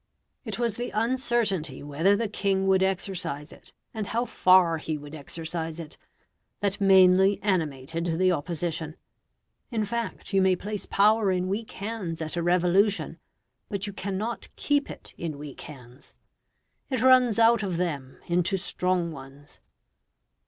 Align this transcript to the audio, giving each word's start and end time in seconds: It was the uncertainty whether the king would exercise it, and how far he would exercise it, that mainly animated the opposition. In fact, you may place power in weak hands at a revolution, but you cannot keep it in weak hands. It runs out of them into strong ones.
It 0.45 0.57
was 0.57 0.77
the 0.77 0.89
uncertainty 0.95 1.83
whether 1.83 2.15
the 2.15 2.27
king 2.27 2.65
would 2.65 2.81
exercise 2.81 3.53
it, 3.53 3.71
and 3.93 4.07
how 4.07 4.25
far 4.25 4.79
he 4.79 4.97
would 4.97 5.13
exercise 5.13 5.79
it, 5.79 5.95
that 6.59 6.81
mainly 6.81 7.39
animated 7.43 8.17
the 8.17 8.31
opposition. 8.31 8.95
In 9.69 9.85
fact, 9.85 10.33
you 10.33 10.41
may 10.41 10.55
place 10.55 10.87
power 10.87 11.29
in 11.29 11.47
weak 11.47 11.73
hands 11.73 12.19
at 12.19 12.35
a 12.35 12.41
revolution, 12.41 13.19
but 13.69 13.85
you 13.85 13.93
cannot 13.93 14.49
keep 14.55 14.89
it 14.89 15.13
in 15.19 15.37
weak 15.37 15.61
hands. 15.61 16.15
It 16.89 17.01
runs 17.03 17.37
out 17.37 17.61
of 17.61 17.77
them 17.77 18.17
into 18.25 18.57
strong 18.57 19.11
ones. 19.11 19.59